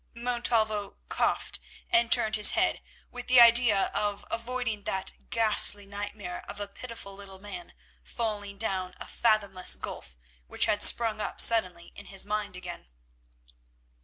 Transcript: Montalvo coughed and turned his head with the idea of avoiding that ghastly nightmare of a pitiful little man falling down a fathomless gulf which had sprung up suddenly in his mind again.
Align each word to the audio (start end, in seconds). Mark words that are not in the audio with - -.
Montalvo 0.15 0.95
coughed 1.09 1.59
and 1.91 2.11
turned 2.11 2.35
his 2.35 2.53
head 2.53 2.81
with 3.11 3.27
the 3.27 3.39
idea 3.39 3.91
of 3.93 4.25
avoiding 4.31 4.81
that 4.85 5.29
ghastly 5.29 5.85
nightmare 5.85 6.43
of 6.49 6.59
a 6.59 6.67
pitiful 6.67 7.13
little 7.13 7.37
man 7.37 7.75
falling 8.03 8.57
down 8.57 8.95
a 8.97 9.05
fathomless 9.07 9.75
gulf 9.75 10.17
which 10.47 10.65
had 10.65 10.81
sprung 10.81 11.21
up 11.21 11.39
suddenly 11.39 11.91
in 11.95 12.07
his 12.07 12.25
mind 12.25 12.55
again. 12.55 12.87